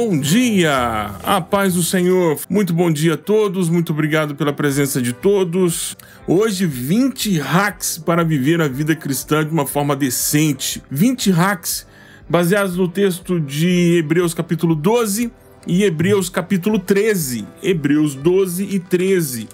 [0.00, 1.10] Bom dia!
[1.24, 2.38] A paz do Senhor.
[2.48, 3.68] Muito bom dia a todos.
[3.68, 5.96] Muito obrigado pela presença de todos.
[6.24, 10.80] Hoje 20 hacks para viver a vida cristã de uma forma decente.
[10.88, 11.84] 20 hacks
[12.28, 15.32] baseados no texto de Hebreus capítulo 12
[15.66, 17.44] e Hebreus capítulo 13.
[17.60, 19.48] Hebreus 12 e 13.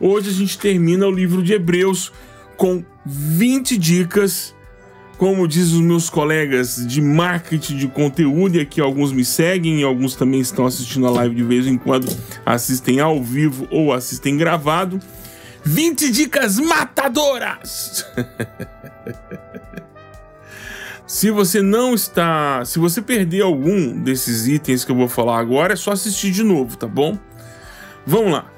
[0.00, 2.12] Hoje a gente termina o livro de Hebreus
[2.56, 4.54] com 20 dicas
[5.20, 9.84] como diz os meus colegas de marketing de conteúdo, e aqui alguns me seguem e
[9.84, 12.10] alguns também estão assistindo a live de vez em quando,
[12.46, 14.98] assistem ao vivo ou assistem gravado.
[15.62, 18.06] 20 dicas matadoras!
[21.06, 22.64] se você não está.
[22.64, 26.42] Se você perder algum desses itens que eu vou falar agora, é só assistir de
[26.42, 27.18] novo, tá bom?
[28.06, 28.50] Vamos lá.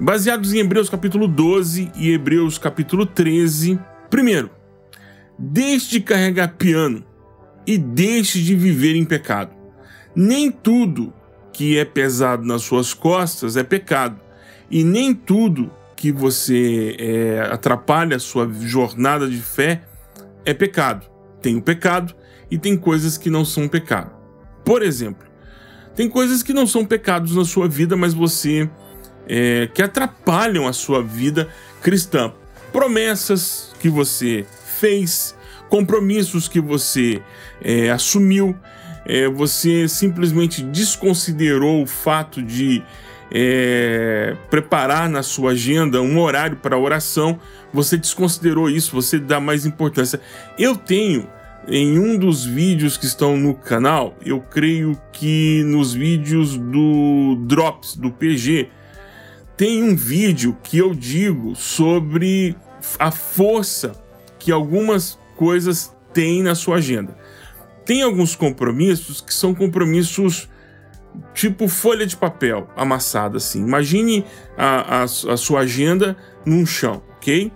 [0.00, 3.78] Baseados em Hebreus capítulo 12 e Hebreus capítulo 13.
[4.08, 4.50] Primeiro,
[5.42, 7.02] Deixe de carregar piano
[7.66, 9.56] e deixe de viver em pecado.
[10.14, 11.14] Nem tudo
[11.50, 14.20] que é pesado nas suas costas é pecado,
[14.70, 19.82] e nem tudo que você é, atrapalha a sua jornada de fé
[20.44, 21.06] é pecado.
[21.40, 22.14] Tem o pecado
[22.50, 24.10] e tem coisas que não são pecado.
[24.62, 25.26] Por exemplo,
[25.96, 28.68] tem coisas que não são pecados na sua vida, mas você
[29.26, 31.48] é, que atrapalham a sua vida
[31.82, 32.32] cristã.
[32.72, 34.46] Promessas que você
[34.80, 35.36] fez,
[35.68, 37.20] compromissos que você
[37.62, 38.56] é, assumiu,
[39.04, 42.82] é, você simplesmente desconsiderou o fato de
[43.30, 47.38] é, preparar na sua agenda um horário para oração,
[47.72, 50.20] você desconsiderou isso, você dá mais importância.
[50.58, 51.28] Eu tenho
[51.68, 57.94] em um dos vídeos que estão no canal, eu creio que nos vídeos do Drops,
[57.94, 58.70] do PG,
[59.56, 62.56] tem um vídeo que eu digo sobre
[62.98, 63.92] a força
[64.40, 67.16] que algumas coisas têm na sua agenda.
[67.84, 70.48] Tem alguns compromissos que são compromissos
[71.34, 73.60] tipo folha de papel amassada assim.
[73.60, 74.24] Imagine
[74.56, 77.52] a, a, a sua agenda num chão, ok?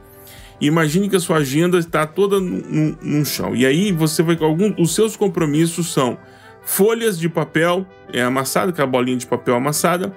[0.60, 3.56] Imagine que a sua agenda está toda num, num chão.
[3.56, 4.74] E aí você vai com algum.
[4.80, 6.18] Os seus compromissos são
[6.62, 10.14] folhas de papel é amassada, aquela bolinha de papel amassada,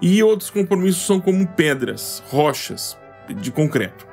[0.00, 2.96] e outros compromissos são como pedras, rochas
[3.28, 4.06] de concreto.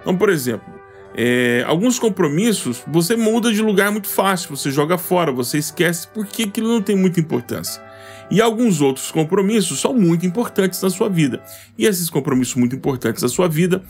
[0.00, 0.75] Então, por exemplo,
[1.18, 6.42] é, alguns compromissos você muda de lugar muito fácil, você joga fora, você esquece porque
[6.42, 7.82] aquilo não tem muita importância.
[8.30, 11.42] E alguns outros compromissos são muito importantes na sua vida.
[11.78, 13.82] E esses compromissos muito importantes na sua vida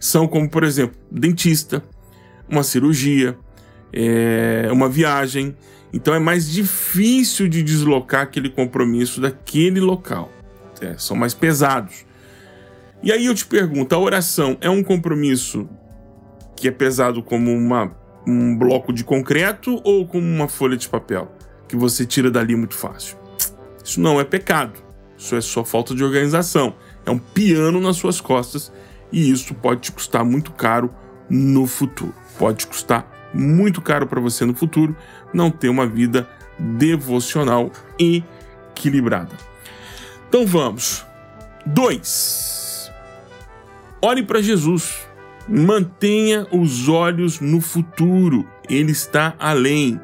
[0.00, 1.82] são como, por exemplo, dentista,
[2.48, 3.36] uma cirurgia,
[3.92, 5.54] é, uma viagem.
[5.92, 10.32] Então é mais difícil de deslocar aquele compromisso daquele local.
[10.80, 12.06] É, são mais pesados.
[13.02, 15.68] E aí eu te pergunto: a oração é um compromisso
[16.62, 17.90] que é pesado como uma,
[18.24, 21.28] um bloco de concreto ou como uma folha de papel
[21.66, 23.16] que você tira dali muito fácil.
[23.84, 24.80] Isso não é pecado,
[25.18, 26.76] isso é só falta de organização.
[27.04, 28.72] É um piano nas suas costas
[29.10, 30.94] e isso pode te custar muito caro
[31.28, 32.14] no futuro.
[32.38, 34.96] Pode custar muito caro para você no futuro
[35.34, 39.36] não ter uma vida devocional equilibrada.
[40.28, 41.04] Então vamos.
[41.66, 42.92] 2.
[44.00, 45.10] Ore para Jesus.
[45.48, 50.00] Mantenha os olhos no futuro, ele está além,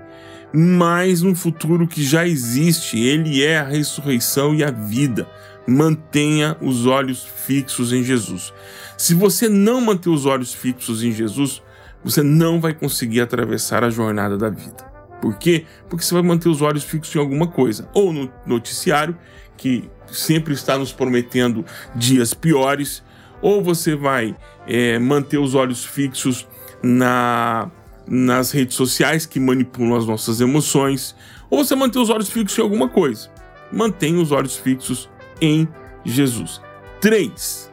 [0.53, 5.29] mais no futuro que já existe, ele é a ressurreição e a vida.
[5.67, 8.53] Mantenha os olhos fixos em Jesus.
[8.97, 11.63] Se você não manter os olhos fixos em Jesus,
[12.03, 14.89] você não vai conseguir atravessar a jornada da vida.
[15.21, 15.67] Por quê?
[15.89, 19.17] Porque você vai manter os olhos fixos em alguma coisa, ou no noticiário,
[19.57, 23.03] que sempre está nos prometendo dias piores,
[23.41, 26.47] ou você vai é, manter os olhos fixos
[26.83, 27.71] na,
[28.07, 31.15] nas redes sociais que manipulam as nossas emoções,
[31.51, 33.31] ou você manter os olhos fixos em alguma coisa.
[33.73, 35.09] Mantenha os olhos fixos
[35.41, 35.69] em
[36.05, 36.61] Jesus.
[37.01, 37.71] 3.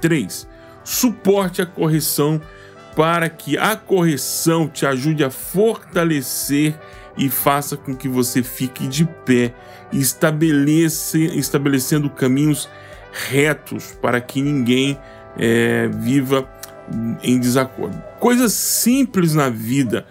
[0.00, 0.48] 3.
[0.84, 2.40] Suporte a correção
[2.94, 6.78] para que a correção te ajude a fortalecer
[7.16, 9.54] e faça com que você fique de pé
[9.92, 12.68] e estabeleça, estabelecendo caminhos
[13.14, 14.98] retos para que ninguém
[15.38, 16.48] é, viva
[17.22, 17.96] em desacordo.
[18.18, 20.06] Coisas simples na vida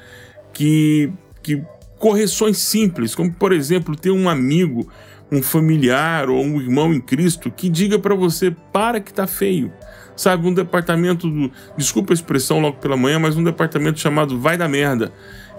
[0.53, 1.11] que,
[1.41, 1.61] que
[1.99, 4.89] correções simples, como por exemplo ter um amigo,
[5.31, 9.71] um familiar ou um irmão em Cristo que diga para você para que tá feio.
[10.15, 14.55] Sabe, um departamento do, desculpa a expressão logo pela manhã, mas um departamento chamado vai
[14.55, 15.11] da merda.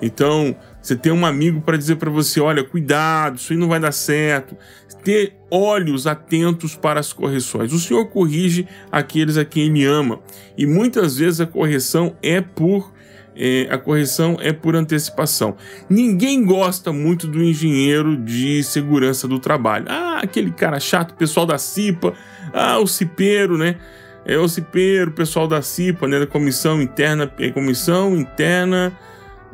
[0.02, 3.81] Então, você tem um amigo para dizer para você, olha, cuidado, isso aí não vai
[3.81, 4.56] dar certo
[5.05, 7.73] ter olhos atentos para as correções.
[7.73, 10.19] O Senhor corrige aqueles a quem Ele ama,
[10.56, 12.93] e muitas vezes a correção é por
[13.37, 15.56] é, a correção é por antecipação.
[15.91, 19.87] Ninguém gosta muito do engenheiro de segurança do trabalho.
[19.88, 22.14] Ah, aquele cara chato, pessoal da CIPA,
[22.52, 23.76] ah, o cipeiro, né?
[24.25, 26.20] É o cipeiro, pessoal da CIPA, né?
[26.20, 28.97] Da comissão interna, é, comissão interna,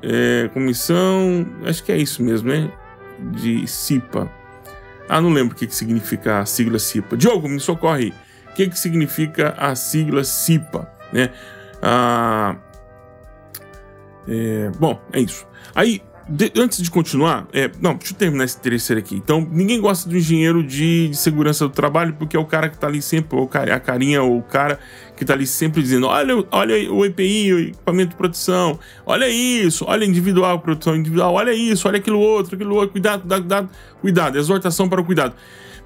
[0.03, 2.71] é, comissão, acho que é isso mesmo, né?
[3.19, 4.31] De CIPA.
[5.09, 7.17] Ah, não lembro o que, que significa a sigla CIPA.
[7.17, 8.15] Diogo, me socorre.
[8.51, 11.31] O que, que significa a sigla CIPA, né?
[11.83, 12.57] Ah,
[14.29, 15.47] é, bom, é isso.
[15.75, 19.17] Aí, de, antes de continuar, é, não, deixa eu terminar esse terceiro aqui.
[19.17, 22.79] Então, ninguém gosta do engenheiro de, de, segurança do trabalho porque é o cara que
[22.79, 24.79] tá ali sempre, ou a carinha, ou o cara
[25.17, 29.85] que tá ali sempre dizendo: olha, olha o EPI, o equipamento de proteção, olha isso,
[29.89, 33.69] olha individual, produção individual, olha isso, olha aquilo outro, aquilo outro, cuidado, cuidado, cuidado,
[34.01, 35.35] cuidado, exortação para o cuidado.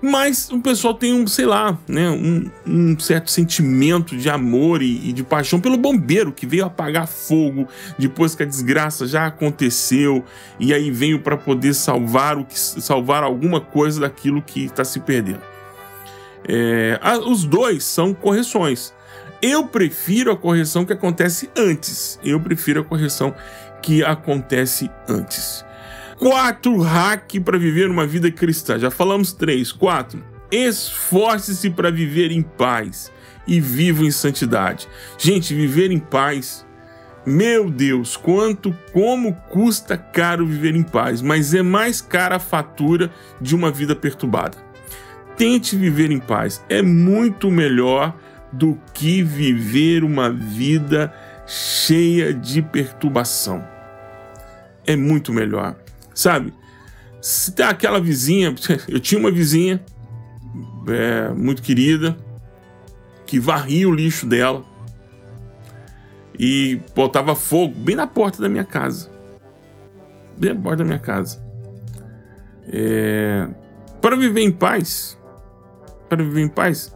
[0.01, 5.09] Mas o pessoal tem um, sei lá, né, um, um certo sentimento de amor e,
[5.09, 7.67] e, de paixão pelo bombeiro que veio apagar fogo
[7.99, 10.25] depois que a desgraça já aconteceu
[10.61, 15.01] e aí veio para poder salvar o que salvar alguma coisa daquilo que está se
[15.01, 15.41] perdendo.
[16.47, 18.93] É, a, os dois são correções.
[19.41, 22.19] Eu prefiro a correção que acontece antes.
[22.23, 23.35] Eu prefiro a correção
[23.83, 25.65] que acontece antes.
[26.25, 28.79] Quatro hack para viver uma vida cristã.
[28.79, 29.71] Já falamos três.
[29.71, 30.25] Quatro.
[30.51, 33.13] Esforce-se para viver em paz
[33.47, 34.89] e viva em santidade.
[35.19, 36.67] Gente, viver em paz.
[37.27, 43.11] Meu Deus, quanto, como custa caro viver em paz, mas é mais cara a fatura
[43.39, 44.57] de uma vida perturbada.
[45.37, 48.17] Tente viver em paz, é muito melhor
[48.51, 51.13] do que viver uma vida
[51.47, 53.63] cheia de perturbação.
[54.87, 55.84] É muito melhor.
[56.15, 56.55] Sabe?
[57.21, 58.55] Se tem aquela vizinha,
[58.89, 59.83] eu tinha uma vizinha
[60.89, 62.17] é, muito querida
[63.27, 64.63] que varria o lixo dela
[66.39, 69.11] e botava fogo bem na porta da minha casa.
[70.37, 71.43] Bem na porta da minha casa.
[72.67, 73.49] É,
[74.01, 75.19] para viver em paz,
[76.09, 76.95] para viver em paz,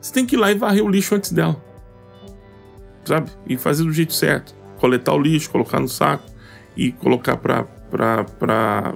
[0.00, 1.56] você tem que ir lá e varrer o lixo antes dela.
[3.04, 3.30] Sabe?
[3.46, 4.54] E fazer do jeito certo.
[4.78, 6.24] Coletar o lixo, colocar no saco
[6.76, 7.66] e colocar para
[7.96, 8.94] para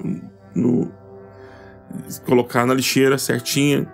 [2.27, 3.87] colocar na lixeira certinha,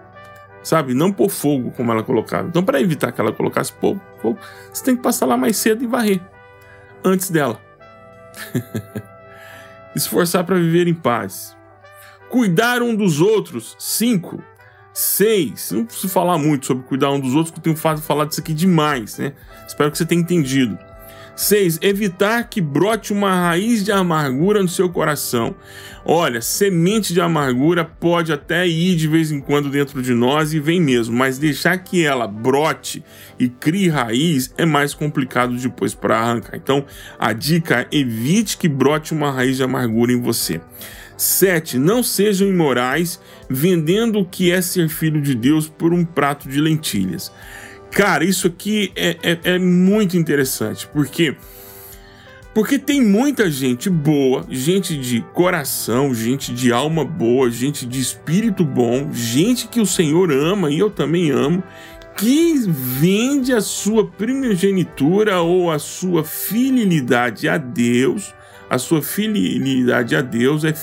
[0.63, 0.95] sabe?
[0.95, 2.49] Não pôr fogo como ela colocava.
[2.49, 4.39] Então, para evitar que ela colocasse fogo, fogo,
[4.73, 6.21] você tem que passar lá mais cedo e varrer
[7.05, 7.61] antes dela.
[9.95, 11.57] Esforçar para viver em paz.
[12.29, 13.77] Cuidar um dos outros.
[13.79, 14.43] Cinco.
[14.93, 15.71] Seis.
[15.71, 18.53] Não preciso falar muito sobre cuidar um dos outros, porque eu tenho falado disso aqui
[18.53, 19.35] demais, né?
[19.67, 20.79] Espero que você tenha entendido.
[21.37, 21.79] 6.
[21.83, 25.55] Evitar que brote uma raiz de amargura no seu coração.
[26.05, 30.61] Olha, semente de amargura pode até ir de vez em quando dentro de nós e
[30.61, 33.03] vem mesmo, mas deixar que ela brote
[33.39, 36.57] e crie raiz é mais complicado depois para arrancar.
[36.57, 36.85] Então,
[37.19, 40.61] a dica é evite que brote uma raiz de amargura em você.
[41.17, 41.79] 7.
[41.79, 46.61] Não sejam imorais, vendendo o que é ser filho de Deus por um prato de
[46.61, 47.33] lentilhas.
[47.95, 51.37] Cara, isso aqui é, é, é muito interessante, porque
[52.53, 58.65] porque tem muita gente boa, gente de coração, gente de alma boa, gente de espírito
[58.65, 61.63] bom, gente que o Senhor ama e eu também amo,
[62.17, 68.35] que vende a sua primogenitura ou a sua fidelidade a Deus,
[68.69, 70.75] a sua fidelidade a Deus, é,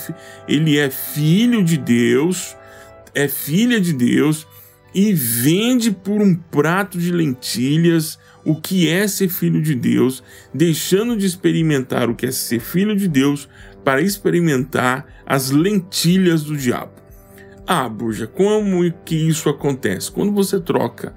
[0.48, 2.56] ele é filho de Deus,
[3.14, 4.48] é filha de Deus,
[4.94, 11.16] e vende por um prato de lentilhas o que é ser filho de Deus, deixando
[11.16, 13.48] de experimentar o que é ser filho de Deus
[13.84, 16.94] para experimentar as lentilhas do diabo.
[17.66, 20.12] Ah, Burja, como que isso acontece?
[20.12, 21.16] Quando você troca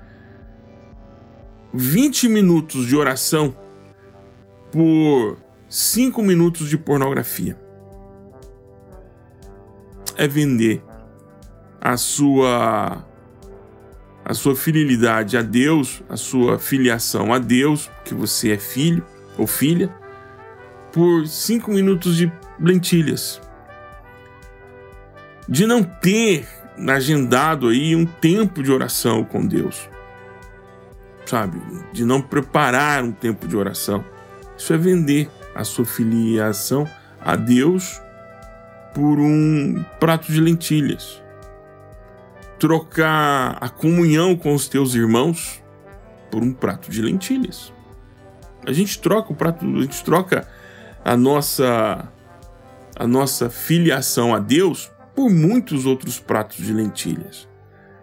[1.72, 3.56] 20 minutos de oração
[4.70, 5.38] por
[5.68, 7.58] 5 minutos de pornografia.
[10.16, 10.80] É vender
[11.80, 13.04] a sua
[14.24, 19.04] a sua fidelidade a Deus, a sua filiação a Deus, que você é filho
[19.36, 19.94] ou filha,
[20.92, 23.40] por cinco minutos de lentilhas.
[25.46, 26.48] De não ter
[26.88, 29.90] agendado aí um tempo de oração com Deus.
[31.26, 31.60] Sabe?
[31.92, 34.02] De não preparar um tempo de oração.
[34.56, 36.88] Isso é vender a sua filiação
[37.20, 38.00] a Deus
[38.94, 41.23] por um prato de lentilhas
[42.58, 45.62] trocar a comunhão com os teus irmãos
[46.30, 47.72] por um prato de lentilhas.
[48.66, 50.48] A gente troca o prato, a gente troca
[51.04, 52.10] a nossa
[52.96, 57.48] a nossa filiação a Deus por muitos outros pratos de lentilhas.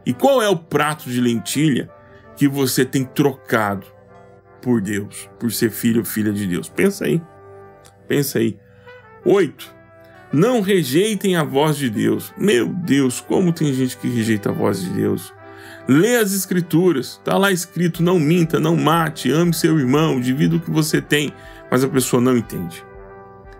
[0.06, 1.90] E qual é o prato de lentilha
[2.36, 3.88] que você tem trocado
[4.62, 6.68] por Deus, por ser filho ou filha de Deus?
[6.68, 7.22] Pensa aí.
[8.08, 8.60] Pensa aí.
[9.26, 9.81] 8.
[10.32, 12.34] Não rejeitem a voz de Deus.
[12.38, 15.34] Meu Deus, como tem gente que rejeita a voz de Deus.
[15.88, 20.60] Lê as escrituras, está lá escrito: não minta, não mate, ame seu irmão, divida o
[20.60, 21.34] que você tem,
[21.70, 22.84] mas a pessoa não entende.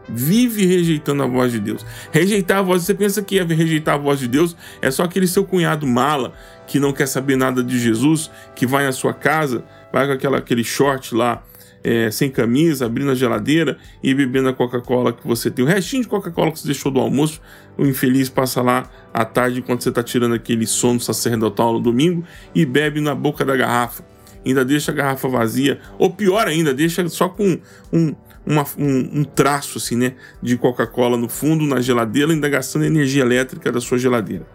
[0.08, 1.86] Vive rejeitando a voz de Deus.
[2.12, 5.46] Rejeitar a voz, você pensa que rejeitar a voz de Deus é só aquele seu
[5.46, 6.34] cunhado mala
[6.68, 10.38] que não quer saber nada de Jesus, que vai na sua casa, vai com aquela,
[10.38, 11.44] aquele short lá
[11.84, 15.66] é, sem camisa, abrindo a geladeira e bebendo a Coca-Cola que você tem.
[15.66, 17.42] O restinho de Coca-Cola que você deixou do almoço,
[17.78, 22.24] o infeliz passa lá à tarde, quando você está tirando aquele sono sacerdotal no domingo,
[22.54, 24.04] e bebe na boca da garrafa.
[24.46, 27.60] Ainda deixa a garrafa vazia, ou pior ainda, deixa só com
[27.94, 32.86] um, uma, um, um traço assim, né, de Coca-Cola no fundo, na geladeira, ainda gastando
[32.86, 34.46] energia elétrica da sua geladeira.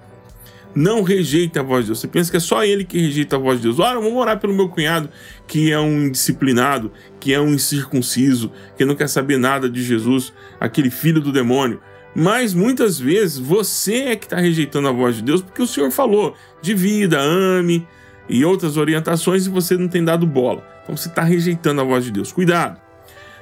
[0.77, 2.01] Não rejeite a voz de Deus.
[2.01, 3.79] Você pensa que é só ele que rejeita a voz de Deus.
[3.79, 5.09] Olha, vamos orar pelo meu cunhado,
[5.47, 10.35] que é um indisciplinado, que é um incircunciso, que não quer saber nada de Jesus,
[10.61, 11.81] aquele filho do demônio.
[12.15, 15.91] Mas muitas vezes você é que está rejeitando a voz de Deus porque o Senhor
[15.91, 17.87] falou: divida, ame
[18.29, 20.63] e outras orientações e você não tem dado bola.
[20.83, 22.33] Então você está rejeitando a voz de Deus.
[22.33, 22.79] Cuidado.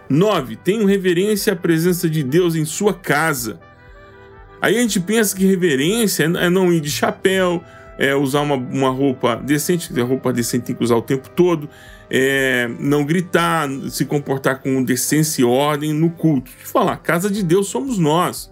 [0.09, 0.57] 9.
[0.57, 3.59] Tenha reverência à presença de Deus em sua casa.
[4.65, 7.63] Aí a gente pensa que reverência é não ir de chapéu,
[7.99, 11.69] é usar uma, uma roupa decente, a roupa decente tem que usar o tempo todo,
[12.09, 16.51] é não gritar, se comportar com decência e ordem no culto.
[16.63, 18.51] Eu falar, casa de Deus somos nós.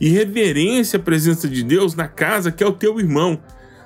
[0.00, 3.40] E reverência à presença de Deus na casa que é o teu irmão.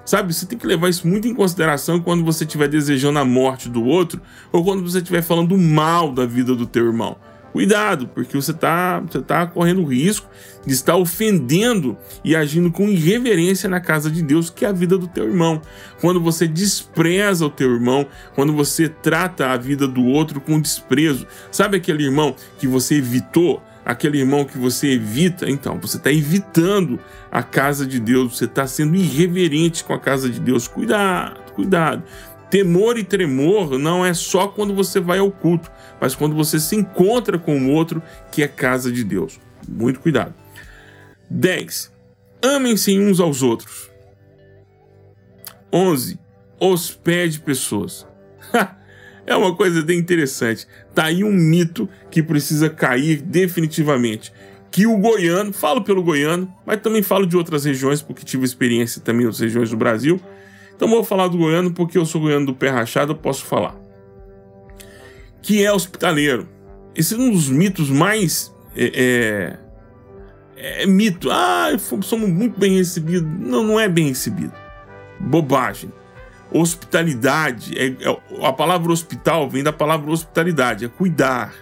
[0.04, 3.66] Sabe, você tem que levar isso muito em consideração quando você estiver desejando a morte
[3.66, 4.20] do outro
[4.52, 7.16] ou quando você estiver falando mal da vida do teu irmão.
[7.52, 10.28] Cuidado, porque você está você tá correndo risco
[10.64, 14.96] de estar ofendendo e agindo com irreverência na casa de Deus, que é a vida
[14.96, 15.60] do teu irmão.
[16.00, 21.26] Quando você despreza o teu irmão, quando você trata a vida do outro com desprezo.
[21.50, 23.62] Sabe aquele irmão que você evitou?
[23.84, 25.50] Aquele irmão que você evita?
[25.50, 27.00] Então, você está evitando
[27.32, 30.68] a casa de Deus, você está sendo irreverente com a casa de Deus.
[30.68, 32.02] Cuidado, cuidado.
[32.50, 36.74] Temor e tremor não é só quando você vai ao culto, mas quando você se
[36.74, 38.02] encontra com o outro
[38.32, 39.38] que é casa de Deus.
[39.68, 40.34] Muito cuidado.
[41.30, 41.92] 10.
[42.42, 43.88] Amem-se uns aos outros.
[45.72, 46.18] 11.
[46.58, 48.04] Hospede pessoas.
[49.24, 50.66] é uma coisa bem interessante.
[50.92, 54.32] Tá aí um mito que precisa cair definitivamente.
[54.72, 59.00] Que o goiano, falo pelo goiano, mas também falo de outras regiões, porque tive experiência
[59.00, 60.20] também outras regiões do Brasil
[60.80, 63.76] então vou falar do goiano porque eu sou goiano do pé rachado, eu posso falar.
[65.42, 66.48] Que é hospitaleiro.
[66.96, 68.50] Esse é um dos mitos mais.
[68.74, 69.58] É,
[70.56, 71.30] é, é mito.
[71.30, 71.68] Ah,
[72.00, 73.28] somos muito bem recebidos.
[73.40, 74.54] Não, não é bem recebido.
[75.20, 75.92] Bobagem.
[76.50, 77.78] Hospitalidade.
[77.78, 81.52] É, é, a palavra hospital vem da palavra hospitalidade, é cuidar.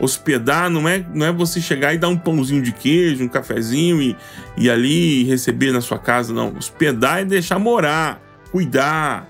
[0.00, 4.02] Hospedar não é, não é você chegar e dar um pãozinho de queijo, um cafezinho
[4.02, 4.16] e,
[4.56, 6.56] e ali receber na sua casa, não.
[6.56, 9.28] Hospedar é deixar morar cuidar,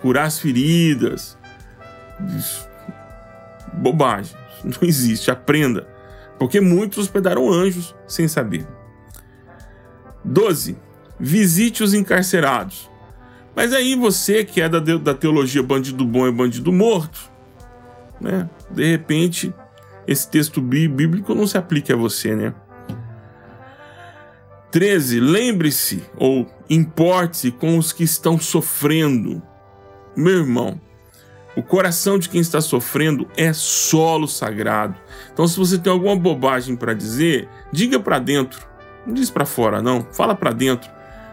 [0.00, 1.38] curar as feridas.
[3.72, 4.36] Bobagem.
[4.64, 5.30] Não existe.
[5.30, 5.86] Aprenda.
[6.38, 8.66] Porque muitos hospedaram anjos sem saber.
[10.24, 10.76] 12.
[11.18, 12.90] Visite os encarcerados.
[13.54, 17.30] Mas aí você que é da, da teologia bandido bom é bandido morto,
[18.20, 18.48] né?
[18.70, 19.52] De repente,
[20.06, 22.54] esse texto bíblico não se aplica a você, né?
[24.72, 25.20] 13.
[25.20, 29.42] Lembre-se ou importe-se com os que estão sofrendo.
[30.16, 30.80] Meu irmão,
[31.54, 34.96] o coração de quem está sofrendo é solo sagrado.
[35.30, 38.66] Então, se você tem alguma bobagem para dizer, diga para dentro.
[39.06, 40.06] Não diz para fora, não.
[40.10, 40.90] Fala para dentro,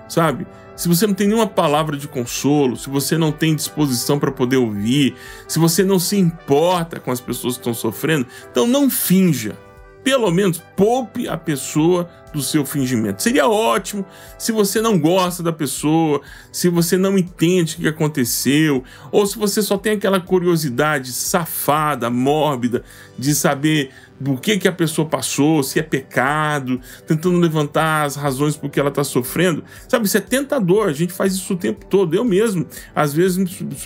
[0.10, 0.46] sabe?
[0.76, 4.58] Se você não tem nenhuma palavra de consolo, se você não tem disposição para poder
[4.58, 5.16] ouvir,
[5.48, 9.58] se você não se importa com as pessoas que estão sofrendo, então não finja
[10.04, 13.22] pelo menos poupe a pessoa do seu fingimento.
[13.22, 14.06] Seria ótimo
[14.38, 19.38] se você não gosta da pessoa, se você não entende o que aconteceu, ou se
[19.38, 22.84] você só tem aquela curiosidade safada, mórbida,
[23.18, 28.56] de saber do que, que a pessoa passou, se é pecado, tentando levantar as razões
[28.56, 29.64] por que ela está sofrendo.
[29.88, 32.14] Sabe, isso é tentador, a gente faz isso o tempo todo.
[32.14, 33.38] Eu mesmo, às vezes,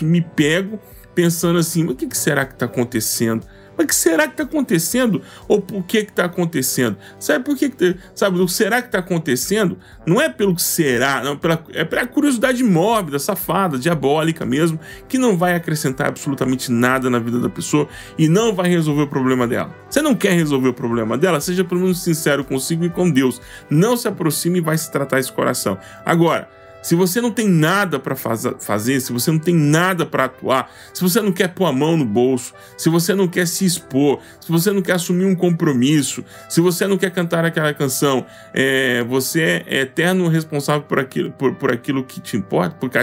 [0.02, 0.78] me pego
[1.14, 3.46] pensando assim: o que, que será que está acontecendo?
[3.76, 5.22] Mas que será que está acontecendo?
[5.48, 6.96] Ou por que está acontecendo?
[7.18, 9.78] Sabe por que, que sabe, o será que está acontecendo?
[10.06, 14.78] Não é pelo que será, não, pela, é pela curiosidade mórbida, safada, diabólica mesmo,
[15.08, 17.88] que não vai acrescentar absolutamente nada na vida da pessoa
[18.18, 19.74] e não vai resolver o problema dela.
[19.88, 21.40] Você não quer resolver o problema dela?
[21.40, 23.40] Seja pelo menos sincero consigo e com Deus.
[23.70, 25.78] Não se aproxime e vai se tratar esse coração.
[26.04, 26.48] Agora,
[26.84, 30.70] Se você não tem nada para faz fazer, se você não tem nada para atuar,
[30.92, 34.20] se você não quer pôr a mão no bolso, se você não quer se expor,
[34.38, 39.02] se você não quer assumir um compromisso, se você não quer cantar aquela canção, é,
[39.04, 42.98] você é eterno responsável por aquilo, por, por aquilo que te importa, porque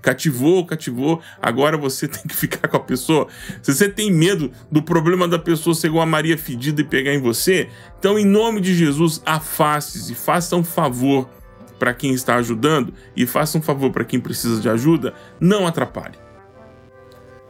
[0.00, 3.26] cativou, cativou, agora você tem que ficar com a pessoa.
[3.60, 7.12] Se você tem medo do problema da pessoa ser igual a Maria fedida e pegar
[7.12, 7.68] em você,
[7.98, 11.28] então em nome de Jesus, afaste-se, faça um favor
[11.78, 16.18] para quem está ajudando e faça um favor para quem precisa de ajuda, não atrapalhe.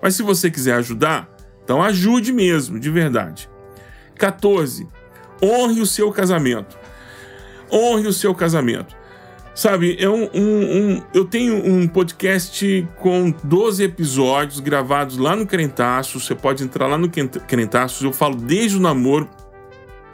[0.03, 1.29] Mas se você quiser ajudar,
[1.65, 3.49] então ajude mesmo, de verdade.
[4.17, 4.89] 14.
[5.43, 6.79] Honre o seu casamento.
[7.71, 8.95] Honre o seu casamento.
[9.55, 15.47] Sabe, é um, um, um, eu tenho um podcast com 12 episódios gravados lá no
[15.47, 16.21] Crentaço.
[16.21, 18.05] Você pode entrar lá no Crentaço.
[18.05, 19.29] Eu falo desde o namoro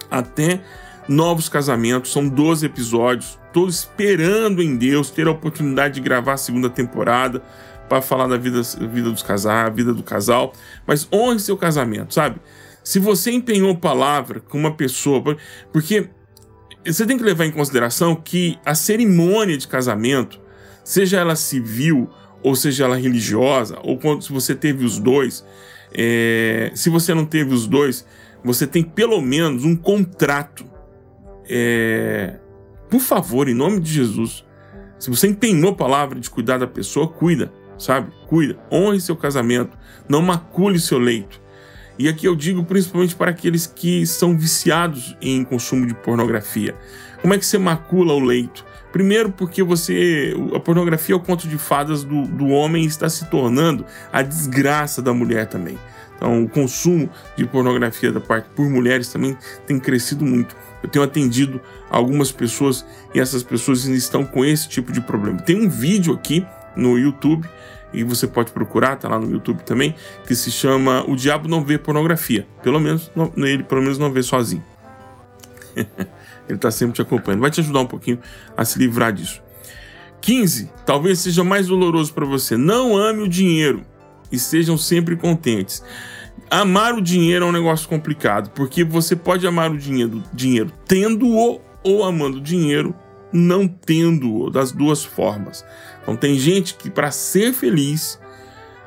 [0.09, 0.61] até
[1.09, 2.13] novos casamentos.
[2.13, 3.39] São 12 episódios.
[3.47, 7.43] Estou esperando em Deus ter a oportunidade de gravar a segunda temporada
[7.89, 10.53] para falar da vida, vida dos casais, a vida do casal.
[10.87, 12.41] Mas honre seu casamento, sabe?
[12.83, 15.37] Se você empenhou palavra com uma pessoa,
[15.73, 16.09] porque
[16.85, 20.41] você tem que levar em consideração que a cerimônia de casamento,
[20.83, 22.11] seja ela civil
[22.43, 25.45] ou seja ela religiosa, ou quando se você teve os dois,
[25.95, 28.05] é, se você não teve os dois,
[28.43, 30.72] você tem pelo menos um contrato
[31.49, 32.39] é,
[32.91, 34.45] por favor, em nome de Jesus,
[34.99, 38.13] se você empenhou a palavra de cuidar da pessoa, cuida, sabe?
[38.27, 39.77] Cuida, honre seu casamento,
[40.09, 41.41] não macule seu leito.
[41.99, 46.75] E aqui eu digo principalmente para aqueles que são viciados em consumo de pornografia.
[47.21, 48.65] Como é que você macula o leito?
[48.93, 50.35] Primeiro, porque você.
[50.55, 55.01] A pornografia é o conto de fadas do, do homem está se tornando a desgraça
[55.01, 55.79] da mulher também.
[56.23, 59.37] Então, o consumo de pornografia da parte por mulheres também
[59.67, 60.55] tem crescido muito.
[60.81, 61.61] Eu tenho atendido
[61.91, 65.43] algumas pessoas e essas pessoas estão com esse tipo de problema.
[65.43, 67.45] Tem um vídeo aqui no YouTube
[67.93, 71.65] e você pode procurar, tá lá no YouTube também, que se chama O Diabo Não
[71.65, 72.47] Vê Pornografia.
[72.63, 74.65] Pelo menos não, ele pelo menos não vê sozinho.
[75.75, 75.89] ele
[76.51, 77.41] está sempre te acompanhando.
[77.41, 78.21] Vai te ajudar um pouquinho
[78.57, 79.43] a se livrar disso.
[80.21, 80.71] 15.
[80.87, 82.57] Talvez seja mais doloroso para você.
[82.57, 83.85] Não ame o dinheiro
[84.33, 85.85] e sejam sempre contentes.
[86.51, 91.61] Amar o dinheiro é um negócio complicado, porque você pode amar o dinheiro, dinheiro tendo-o
[91.85, 92.95] ou amando o dinheiro
[93.33, 95.65] não tendo-o, das duas formas.
[96.03, 98.21] Então tem gente que para ser feliz,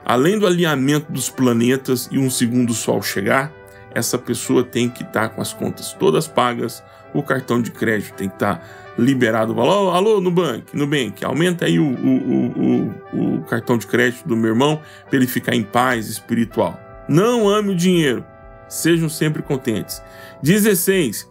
[0.06, 3.52] além do alinhamento dos planetas e um segundo sol chegar,
[3.94, 8.14] essa pessoa tem que estar tá com as contas todas pagas, o cartão de crédito
[8.14, 9.60] tem que estar tá liberado.
[9.60, 14.52] Alô, alô, Nubank, Nubank, aumenta aí o, o, o, o cartão de crédito do meu
[14.52, 16.80] irmão para ele ficar em paz espiritual.
[17.08, 18.26] Não ame o dinheiro.
[18.68, 20.02] Sejam sempre contentes.
[20.42, 21.30] 16.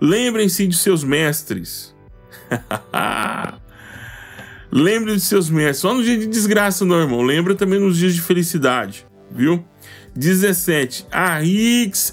[0.00, 1.94] Lembrem-se de seus mestres.
[4.72, 5.78] Lembre de seus mestres.
[5.78, 7.22] Só no dia de desgraça, não, irmão.
[7.22, 9.64] Lembra também nos dias de felicidade, viu?
[10.20, 11.06] 17.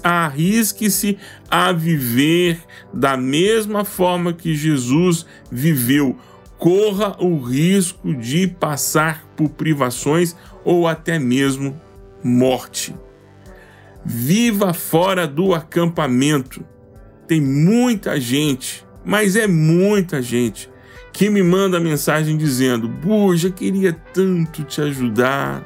[0.02, 1.18] Arrisque-se
[1.50, 2.58] a viver
[2.92, 6.16] da mesma forma que Jesus viveu.
[6.56, 11.78] Corra o risco de passar por privações ou até mesmo
[12.24, 12.96] morte.
[14.02, 16.64] Viva fora do acampamento.
[17.26, 20.70] Tem muita gente, mas é muita gente,
[21.12, 25.62] que me manda mensagem dizendo: Buja, queria tanto te ajudar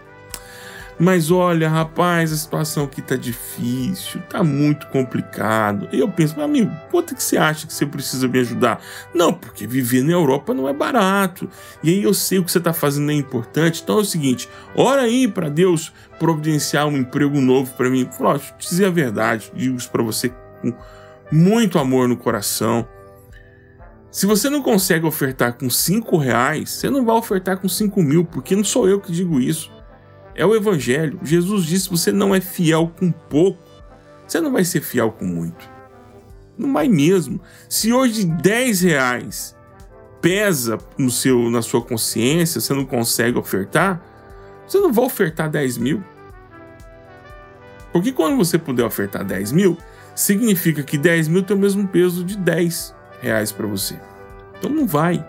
[1.03, 5.89] mas olha, rapaz, a situação aqui tá difícil, tá muito complicado.
[5.93, 8.81] E eu penso, meu amigo, quanto que você acha que você precisa me ajudar?
[9.13, 11.51] Não, porque viver na Europa não é barato.
[11.83, 13.83] E aí eu sei o que você tá fazendo é importante.
[13.83, 18.09] Então é o seguinte, ora aí para Deus providenciar um emprego novo para mim.
[18.17, 20.29] Falou, te dizer a verdade, digo isso para você
[20.61, 20.73] com
[21.33, 22.87] muito amor no coração.
[24.09, 28.25] Se você não consegue ofertar com cinco reais, você não vai ofertar com cinco mil,
[28.25, 29.82] porque não sou eu que digo isso.
[30.35, 31.19] É o Evangelho.
[31.23, 33.63] Jesus disse: você não é fiel com pouco,
[34.27, 35.71] você não vai ser fiel com muito.
[36.57, 37.41] Não vai mesmo.
[37.69, 39.57] Se hoje 10 reais
[40.21, 44.01] pesa no seu, na sua consciência, você não consegue ofertar,
[44.67, 46.03] você não vai ofertar 10 mil.
[47.93, 49.77] Porque quando você puder ofertar 10 mil,
[50.15, 53.99] significa que 10 mil tem o mesmo peso de 10 reais para você.
[54.59, 55.25] Então não vai.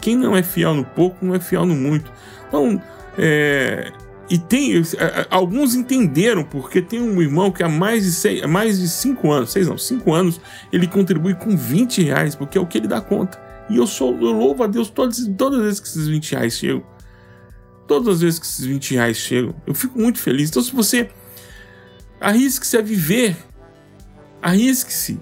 [0.00, 2.12] Quem não é fiel no pouco, não é fiel no muito.
[2.48, 2.82] Então,
[3.16, 3.92] é,
[4.32, 4.82] e tem.
[5.28, 9.52] Alguns entenderam, porque tem um irmão que há mais de, seis, mais de cinco anos,
[9.52, 10.40] seis não, cinco anos,
[10.72, 13.38] ele contribui com 20 reais, porque é o que ele dá conta.
[13.68, 16.56] E eu sou, eu louvo a Deus todas, todas as vezes que esses 20 reais
[16.56, 16.82] chegam.
[17.86, 20.48] Todas as vezes que esses 20 reais chegam, eu fico muito feliz.
[20.48, 21.10] Então, se você
[22.18, 23.36] arrisque-se a viver,
[24.40, 25.20] arrisque-se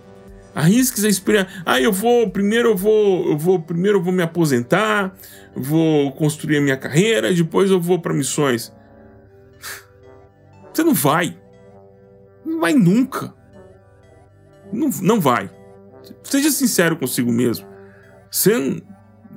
[0.54, 1.48] Arrisque a experiência.
[1.64, 5.16] Ah, eu vou primeiro eu vou eu vou primeiro eu vou me aposentar,
[5.54, 8.72] vou construir a minha carreira, depois eu vou para missões.
[10.72, 11.38] Você não vai.
[12.44, 13.34] Não vai nunca.
[14.72, 15.50] Não, não vai.
[16.22, 17.66] Seja sincero consigo mesmo.
[18.30, 18.82] Você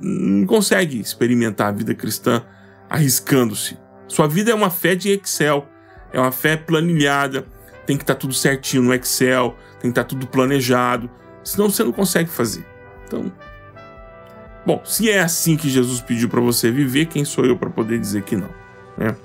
[0.00, 2.44] não consegue experimentar a vida cristã
[2.88, 3.78] arriscando-se.
[4.06, 5.66] Sua vida é uma fé de Excel,
[6.12, 7.46] é uma fé planilhada,
[7.86, 11.10] tem que estar tá tudo certinho no Excel, tem que estar tá tudo planejado,
[11.42, 12.64] senão você não consegue fazer.
[13.06, 13.32] Então,
[14.64, 17.98] bom, se é assim que Jesus pediu para você viver, quem sou eu para poder
[17.98, 18.50] dizer que não?
[18.96, 19.16] Né?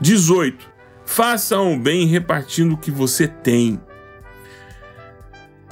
[0.00, 0.77] 18.
[1.08, 3.80] Façam o bem repartindo o que você tem.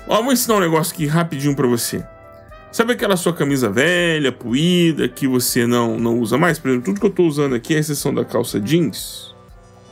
[0.09, 2.03] Ó, vou ensinar um negócio aqui rapidinho para você.
[2.73, 6.59] Sabe aquela sua camisa velha, poída, que você não, não usa mais?
[6.59, 9.37] Por exemplo, tudo que eu estou usando aqui, a exceção da calça jeans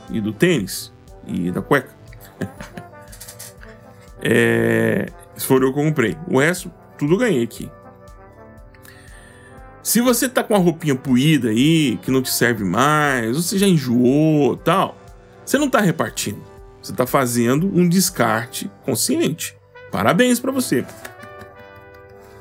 [0.09, 0.91] e do tênis
[1.27, 1.91] e da cueca.
[4.23, 5.05] é,
[5.37, 6.17] o que eu comprei.
[6.27, 7.71] O resto, tudo ganhei aqui.
[9.83, 13.67] Se você tá com uma roupinha poída aí, que não te serve mais, você já
[13.67, 15.04] enjoou tal,
[15.45, 16.41] você não tá repartindo.
[16.81, 19.57] Você tá fazendo um descarte consciente.
[19.91, 20.85] Parabéns para você.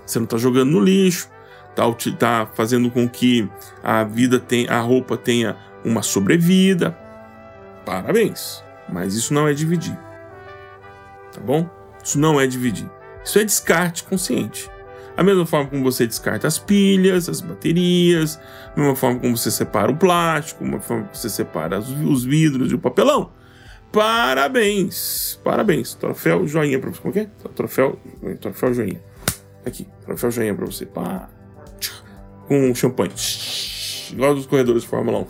[0.04, 1.30] Você não está jogando no lixo,
[1.74, 1.84] tá,
[2.18, 3.48] tá fazendo com que
[3.82, 6.96] a vida tenha, a roupa tenha uma sobrevida.
[7.86, 8.62] Parabéns.
[8.88, 9.96] Mas isso não é dividir.
[11.32, 11.68] Tá bom?
[12.02, 12.90] Isso não é dividir.
[13.24, 14.70] Isso é descarte consciente.
[15.16, 18.40] A mesma forma como você descarta as pilhas, as baterias,
[18.74, 22.24] a mesma forma como você separa o plástico, a mesma forma como você separa os
[22.24, 23.30] vidros e o papelão.
[23.92, 25.38] Parabéns!
[25.44, 25.94] Parabéns!
[25.94, 27.00] Troféu joinha pra você.
[27.00, 27.48] Como é que é?
[27.54, 27.96] Troféu,
[28.40, 29.00] troféu joinha.
[29.64, 30.84] Aqui, troféu joinha pra você.
[30.84, 31.28] Pá.
[32.48, 33.12] Com champanhe.
[34.10, 35.26] Igual dos corredores de Fórmula 1.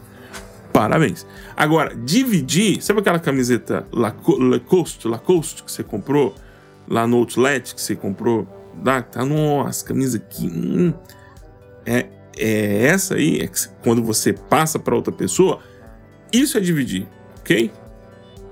[0.73, 1.27] Parabéns.
[1.55, 2.83] Agora, dividir.
[2.83, 6.35] Sabe aquela camiseta Lacoste, Lacoste que você comprou
[6.89, 8.49] lá no Outlet que você comprou?
[8.83, 10.47] Dá, tá, nossa, camisa aqui.
[10.47, 10.93] Hum,
[11.87, 12.07] é,
[12.37, 13.51] é essa aí, é
[13.83, 15.61] quando você passa para outra pessoa,
[16.33, 17.07] isso é dividir,
[17.39, 17.71] ok?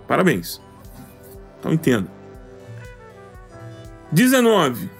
[0.07, 0.61] Parabéns.
[1.59, 2.09] Então entenda.
[4.11, 4.91] 19.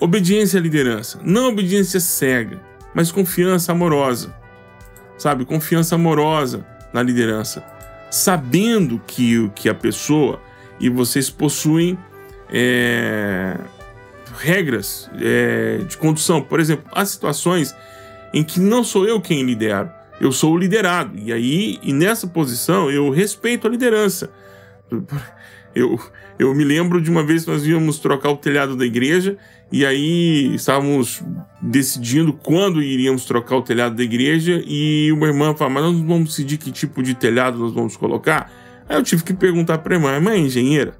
[0.00, 1.20] Obediência à liderança.
[1.22, 2.60] Não obediência cega,
[2.94, 4.34] mas confiança amorosa.
[5.18, 5.44] Sabe?
[5.44, 7.62] Confiança amorosa na liderança.
[8.10, 10.40] Sabendo que, que a pessoa
[10.80, 11.98] e vocês possuem
[12.50, 13.56] é,
[14.38, 16.40] regras é, de condução.
[16.40, 17.74] Por exemplo, há situações
[18.32, 21.18] em que não sou eu quem lidero, eu sou o liderado.
[21.18, 24.30] E aí, e nessa posição, eu respeito a liderança.
[25.74, 26.00] Eu,
[26.38, 29.36] eu me lembro de uma vez que nós íamos trocar o telhado da igreja
[29.70, 31.22] e aí estávamos
[31.60, 36.30] decidindo quando iríamos trocar o telhado da igreja e uma irmã falou, mas nós vamos
[36.30, 38.50] decidir que tipo de telhado nós vamos colocar?
[38.88, 40.94] Aí eu tive que perguntar para a irmã, irmã é engenheira?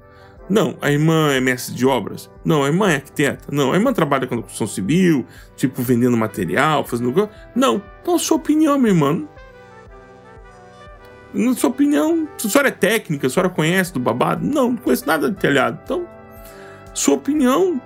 [0.49, 0.75] Não.
[0.81, 2.29] A irmã é mestre de obras?
[2.43, 2.63] Não.
[2.63, 3.47] A irmã é arquiteta?
[3.51, 3.71] Não.
[3.71, 7.29] A irmã trabalha com construção civil, tipo vendendo material, fazendo...
[7.55, 7.81] Não.
[8.01, 9.27] Então a sua opinião, meu irmão,
[11.33, 14.45] na sua opinião, a senhora é técnica, a senhora conhece do babado?
[14.45, 15.79] Não, não conheço nada de telhado.
[15.83, 16.07] Então,
[16.93, 17.79] sua opinião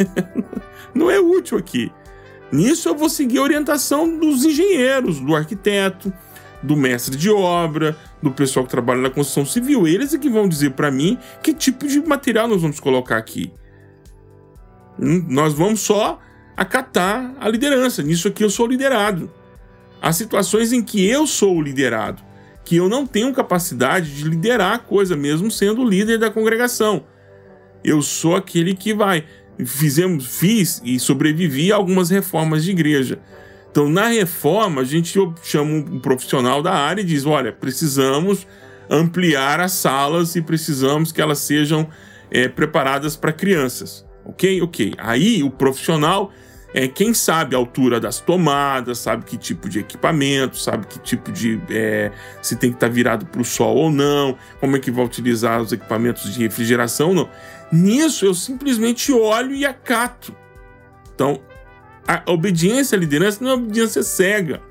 [0.94, 1.92] não é útil aqui.
[2.50, 6.10] Nisso eu vou seguir a orientação dos engenheiros, do arquiteto,
[6.62, 9.86] do mestre de obra, do pessoal que trabalha na construção civil.
[9.86, 13.52] Eles é que vão dizer para mim que tipo de material nós vamos colocar aqui.
[14.98, 16.20] Nós vamos só
[16.56, 18.02] acatar a liderança.
[18.02, 19.30] Nisso aqui eu sou liderado.
[20.02, 22.28] Há situações em que eu sou o liderado
[22.68, 27.02] que eu não tenho capacidade de liderar a coisa, mesmo sendo o líder da congregação.
[27.82, 29.24] Eu sou aquele que vai.
[29.64, 33.20] Fizemos, fiz e sobrevivi a algumas reformas de igreja.
[33.78, 38.44] Então, na reforma, a gente chama um profissional da área e diz: olha, precisamos
[38.90, 41.88] ampliar as salas e precisamos que elas sejam
[42.28, 44.04] é, preparadas para crianças.
[44.24, 44.60] Ok?
[44.62, 44.94] Ok.
[44.98, 46.32] Aí o profissional
[46.74, 51.30] é quem sabe a altura das tomadas, sabe que tipo de equipamento, sabe que tipo
[51.30, 51.60] de.
[51.70, 52.10] É,
[52.42, 55.04] se tem que estar tá virado para o sol ou não, como é que vai
[55.04, 57.30] utilizar os equipamentos de refrigeração ou não.
[57.70, 60.34] Nisso eu simplesmente olho e acato.
[61.14, 61.40] Então,
[62.08, 64.62] a obediência à liderança não é uma obediência cega,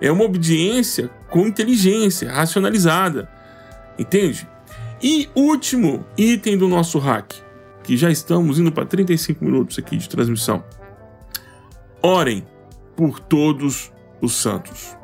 [0.00, 3.28] é uma obediência com inteligência, racionalizada.
[3.96, 4.48] Entende?
[5.00, 7.32] E último item do nosso hack,
[7.84, 10.64] que já estamos indo para 35 minutos aqui de transmissão.
[12.02, 12.44] Orem
[12.96, 14.96] por todos os santos.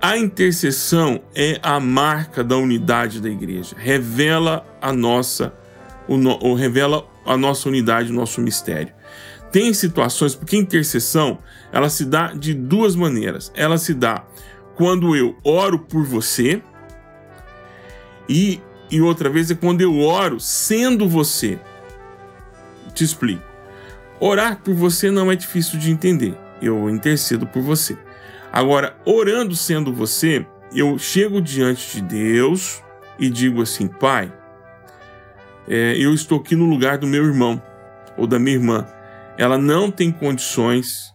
[0.00, 3.74] A intercessão é a marca da unidade da igreja.
[3.78, 5.54] Revela a nossa,
[6.06, 8.92] o, revela a nossa unidade, o nosso mistério.
[9.52, 11.38] Tem situações, porque intercessão
[11.70, 13.52] ela se dá de duas maneiras.
[13.54, 14.24] Ela se dá
[14.74, 16.62] quando eu oro por você,
[18.28, 18.60] e,
[18.90, 21.58] e outra vez é quando eu oro sendo você.
[22.94, 23.42] Te explico.
[24.18, 26.38] Orar por você não é difícil de entender.
[26.60, 27.96] Eu intercedo por você.
[28.52, 32.82] Agora, orando sendo você, eu chego diante de Deus
[33.18, 34.32] e digo assim: Pai,
[35.68, 37.60] é, eu estou aqui no lugar do meu irmão
[38.16, 38.86] ou da minha irmã.
[39.38, 41.12] Ela não tem condições,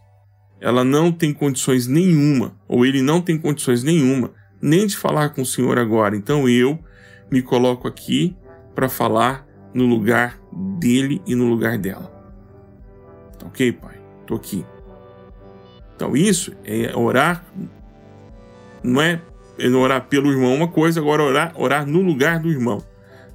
[0.60, 5.42] ela não tem condições nenhuma, ou ele não tem condições nenhuma, nem de falar com
[5.42, 6.16] o Senhor agora.
[6.16, 6.80] Então eu
[7.32, 8.36] me coloco aqui
[8.74, 10.40] para falar no lugar
[10.80, 12.12] dele e no lugar dela.
[13.38, 14.00] Tá ok, Pai?
[14.26, 14.66] Tô aqui.
[15.96, 17.46] Então isso é orar,
[18.84, 19.22] não é
[19.76, 22.84] orar pelo irmão uma coisa, agora orar, orar no lugar do irmão.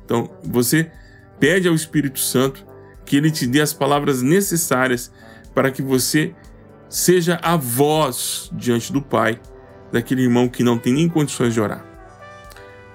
[0.05, 0.90] Então você
[1.38, 2.64] pede ao Espírito Santo
[3.12, 5.12] que ele te dê as palavras necessárias
[5.55, 6.33] para que você
[6.88, 9.38] seja a voz diante do Pai
[9.92, 11.85] daquele irmão que não tem nem condições de orar.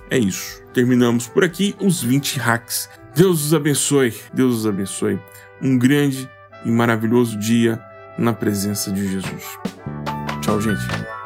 [0.09, 0.63] É isso.
[0.73, 2.89] Terminamos por aqui os 20 hacks.
[3.15, 4.11] Deus os abençoe.
[4.33, 5.19] Deus os abençoe.
[5.61, 6.27] Um grande
[6.65, 7.79] e maravilhoso dia
[8.17, 9.43] na presença de Jesus.
[10.41, 11.16] Tchau, gente.